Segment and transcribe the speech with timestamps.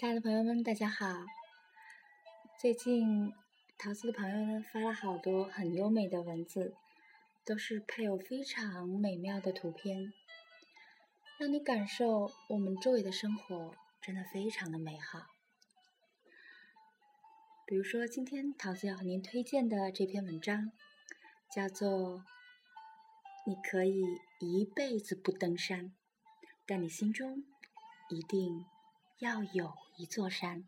[0.00, 1.26] 亲爱的朋友们，大家好！
[2.58, 3.34] 最近
[3.76, 6.74] 桃子的朋友呢发了好多很优美的文字，
[7.44, 10.14] 都是配有非常美妙的图片，
[11.36, 15.26] 让你感受我们周围的生活真的非常的美好。
[17.66, 20.72] 比如说，今天桃子要和您推荐的这篇文章，
[21.54, 22.20] 叫做
[23.46, 24.00] 《你可以
[24.38, 25.92] 一辈子不登山，
[26.66, 27.44] 但你心中
[28.08, 28.64] 一定
[29.20, 30.60] 要有一座山》。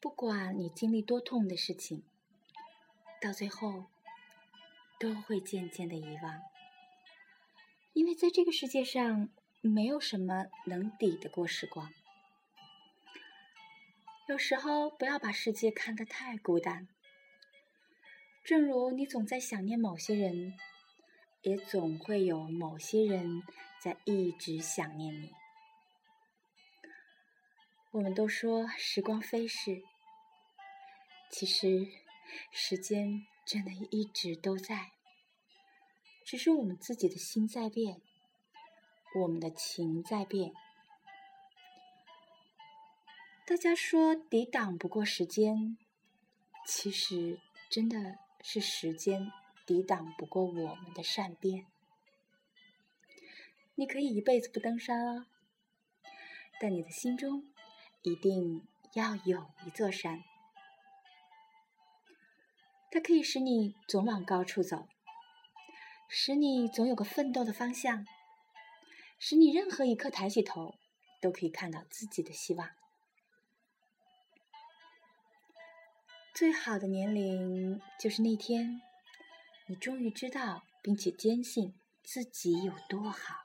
[0.00, 2.02] 不管你经历多痛的事情，
[3.20, 3.84] 到最后
[4.98, 6.42] 都会渐渐的遗忘，
[7.92, 9.28] 因为在这个世界上，
[9.60, 11.92] 没有什么能抵得过时光。
[14.26, 16.88] 有时候，不要把世界看得太孤单。
[18.42, 20.58] 正如你总在想念某些人，
[21.42, 23.42] 也总会有某些人
[23.80, 25.32] 在一直想念你。
[27.92, 29.82] 我们都说时光飞逝，
[31.30, 31.88] 其实
[32.52, 34.92] 时间真的一直都在，
[36.24, 38.00] 只是我们自己的心在变，
[39.20, 40.52] 我们的情在变。
[43.46, 45.76] 大家说抵挡不过时间，
[46.64, 49.32] 其实真的是时间
[49.66, 51.66] 抵挡不过我们的善变。
[53.74, 55.26] 你可以一辈子不登山啊，
[56.60, 57.50] 但你的心中
[58.02, 60.22] 一定要有一座山。
[62.90, 64.88] 它可以使你总往高处走，
[66.08, 68.04] 使你总有个奋斗的方向，
[69.18, 70.74] 使你任何一刻抬起头
[71.20, 72.68] 都可以看到自己的希望。
[76.34, 78.82] 最好的年龄就是那天，
[79.70, 83.36] 你终于知道并且坚信自己有多好。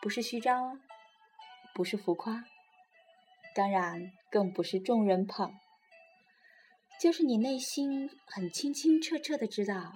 [0.00, 0.80] 不是虚张，
[1.74, 2.42] 不是浮夸，
[3.54, 5.54] 当然更不是众人捧。
[6.98, 9.92] 就是你内心很清清澈澈的知道，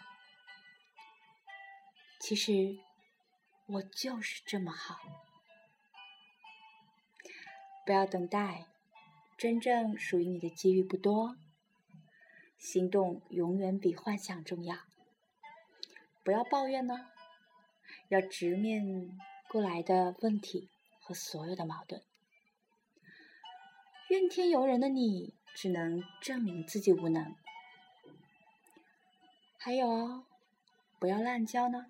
[2.21, 2.77] 其实
[3.65, 4.99] 我就是这么好。
[7.87, 8.67] 不要等待。
[9.39, 11.35] 真正属于你的机遇不多，
[12.61, 14.77] 行动永远比幻想重要。
[16.23, 17.09] 不要抱怨呢，
[18.09, 20.69] 要直面过来的问题
[21.01, 22.03] 和所有的矛盾。
[24.11, 27.35] 怨天尤人的你，只能证明自己无能。
[29.59, 30.27] 还有哦，
[31.01, 31.87] 不要滥交呢，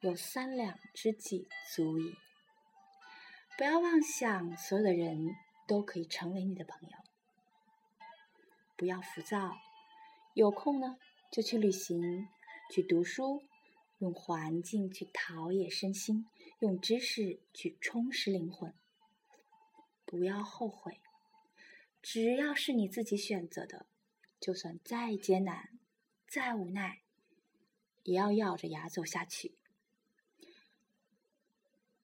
[0.00, 2.14] 有三两知己足矣。
[3.58, 5.36] 不要妄想所有的人。
[5.68, 6.96] 都可以成为你的朋友。
[8.76, 9.56] 不要浮躁，
[10.34, 10.98] 有空呢
[11.32, 12.28] 就去旅行，
[12.70, 13.42] 去读书，
[13.98, 16.26] 用环境去陶冶身心，
[16.60, 18.74] 用知识去充实灵魂。
[20.04, 21.00] 不要后悔，
[22.02, 23.86] 只要是你自己选择的，
[24.38, 25.78] 就算再艰难、
[26.28, 27.00] 再无奈，
[28.04, 29.56] 也要咬着牙走下去。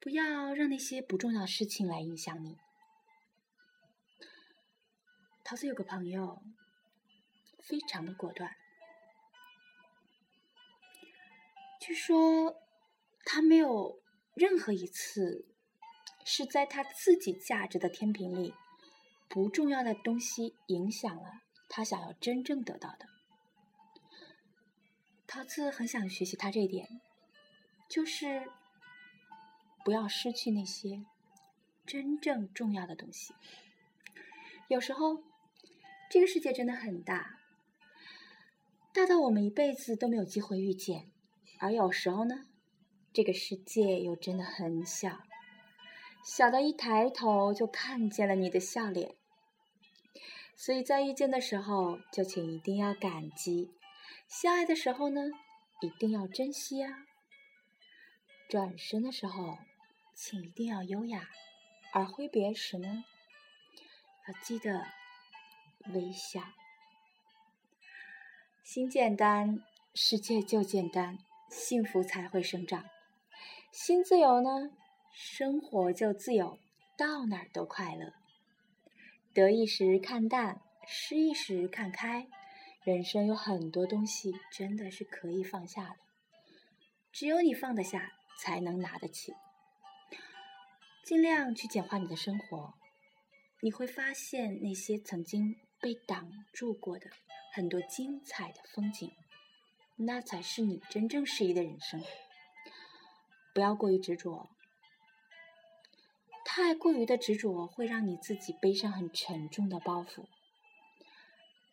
[0.00, 2.58] 不要让那些不重要的事情来影响你。
[5.44, 6.42] 桃子有个朋友，
[7.62, 8.50] 非常的果断。
[11.80, 12.54] 据说
[13.24, 14.00] 他没有
[14.34, 15.46] 任何一次
[16.24, 18.54] 是在他自己价值的天平里，
[19.28, 23.06] 不重要的东西影响了他想要真正得到的。
[25.26, 27.00] 桃子很想学习他这一点，
[27.88, 28.48] 就是
[29.84, 31.04] 不要失去那些
[31.86, 33.34] 真正重要的东西。
[34.68, 35.24] 有时候。
[36.10, 37.38] 这个世界真的很大，
[38.94, 41.10] 大到我们一辈子都没有机会遇见；
[41.58, 42.46] 而有时候呢，
[43.12, 45.22] 这个世界又真的很小，
[46.22, 49.16] 小到一抬头就看见了你的笑脸。
[50.54, 53.70] 所以在遇见的时候，就请一定要感激；
[54.28, 55.22] 相爱的时候呢，
[55.80, 57.06] 一定要珍惜啊。
[58.48, 59.56] 转身的时候，
[60.14, 61.22] 请一定要优雅；
[61.94, 63.04] 而挥别时呢，
[64.28, 64.86] 要记得。
[65.92, 66.40] 微笑，
[68.72, 71.18] 心简单，世界就简单，
[71.50, 72.86] 幸福才会生长。
[73.70, 74.70] 心自由呢，
[75.12, 76.58] 生活就自由，
[76.96, 78.14] 到哪儿都快乐。
[79.34, 82.26] 得意时看淡，失意时看开。
[82.82, 85.96] 人生有很多东西真的是可以放下的，
[87.12, 89.34] 只有你放得下，才能拿得起。
[91.04, 92.72] 尽量去简化你的生活，
[93.60, 95.56] 你会发现那些曾经。
[95.82, 97.10] 被挡住过的
[97.54, 99.12] 很多精彩的风景，
[99.96, 102.02] 那才是你真正适宜的人生。
[103.54, 104.48] 不要过于执着，
[106.46, 110.24] 太过于的执着会让你自己背上很沉重的包袱。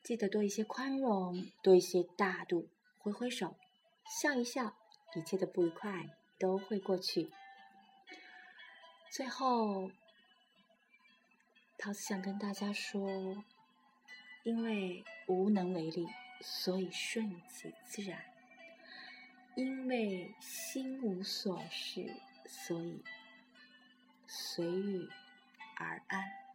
[0.03, 2.67] 记得多一些宽容，多一些大度，
[2.97, 3.55] 挥挥手，
[4.21, 4.75] 笑一笑，
[5.15, 7.31] 一切的不愉快都会过去。
[9.11, 9.91] 最后，
[11.77, 13.43] 桃子想跟大家说：
[14.49, 16.07] 因为无能为力，
[16.41, 18.17] 所以顺其自然；
[19.53, 22.11] 因为心无所事，
[22.47, 23.03] 所以
[24.25, 25.07] 随遇
[25.75, 26.48] 而安。